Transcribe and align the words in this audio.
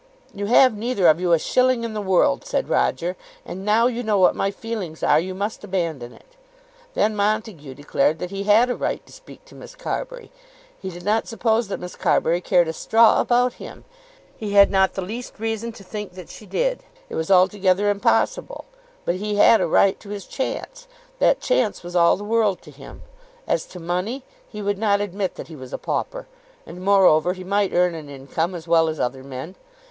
"You 0.33 0.47
have 0.47 0.75
neither 0.75 1.05
of 1.09 1.19
you 1.21 1.31
a 1.31 1.37
shilling 1.37 1.83
in 1.83 1.93
the 1.93 2.01
world," 2.01 2.43
said 2.43 2.67
Roger; 2.69 3.15
"and 3.45 3.63
now 3.63 3.85
you 3.85 4.01
know 4.01 4.17
what 4.17 4.35
my 4.35 4.49
feelings 4.49 5.03
are 5.03 5.19
you 5.19 5.35
must 5.35 5.63
abandon 5.63 6.11
it." 6.11 6.35
Then 6.95 7.15
Montague 7.15 7.75
declared 7.75 8.17
that 8.17 8.31
he 8.31 8.45
had 8.45 8.71
a 8.71 8.75
right 8.75 9.05
to 9.05 9.11
speak 9.13 9.45
to 9.45 9.53
Miss 9.53 9.75
Carbury. 9.75 10.31
He 10.81 10.89
did 10.89 11.03
not 11.03 11.27
suppose 11.27 11.67
that 11.67 11.79
Miss 11.79 11.95
Carbury 11.95 12.41
cared 12.41 12.67
a 12.67 12.73
straw 12.73 13.21
about 13.21 13.53
him. 13.61 13.83
He 14.35 14.53
had 14.53 14.71
not 14.71 14.95
the 14.95 15.03
least 15.03 15.37
reason 15.39 15.71
to 15.73 15.83
think 15.83 16.13
that 16.15 16.29
she 16.31 16.47
did. 16.47 16.81
It 17.07 17.13
was 17.13 17.29
altogether 17.29 17.87
impossible. 17.91 18.65
But 19.05 19.17
he 19.17 19.35
had 19.35 19.61
a 19.61 19.67
right 19.67 19.99
to 19.99 20.09
his 20.09 20.25
chance. 20.25 20.87
That 21.19 21.41
chance 21.41 21.83
was 21.83 21.95
all 21.95 22.17
the 22.17 22.23
world 22.23 22.63
to 22.63 22.71
him. 22.71 23.03
As 23.47 23.67
to 23.67 23.79
money, 23.79 24.23
he 24.49 24.63
would 24.63 24.79
not 24.79 24.99
admit 24.99 25.35
that 25.35 25.47
he 25.47 25.55
was 25.55 25.71
a 25.73 25.77
pauper, 25.77 26.25
and, 26.65 26.81
moreover, 26.83 27.33
he 27.33 27.43
might 27.43 27.71
earn 27.71 27.93
an 27.93 28.09
income 28.09 28.55
as 28.55 28.67
well 28.67 28.89
as 28.89 28.99
other 28.99 29.21
men. 29.23 29.53